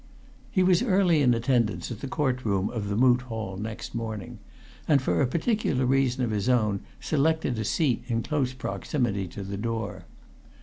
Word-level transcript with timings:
He 0.49 0.63
was 0.63 0.81
early 0.81 1.21
in 1.21 1.35
attendance 1.35 1.91
at 1.91 1.99
the 1.99 2.07
court 2.07 2.43
room 2.43 2.71
of 2.71 2.89
the 2.89 2.95
Moot 2.95 3.21
Hall 3.21 3.55
next 3.55 3.93
morning, 3.93 4.39
and 4.87 4.99
for 4.99 5.21
a 5.21 5.27
particular 5.27 5.85
reason 5.85 6.23
of 6.23 6.31
his 6.31 6.49
own 6.49 6.79
selected 6.99 7.59
a 7.59 7.63
seat 7.63 8.05
in 8.07 8.23
close 8.23 8.51
proximity 8.51 9.27
to 9.27 9.43
the 9.43 9.57
door. 9.57 10.05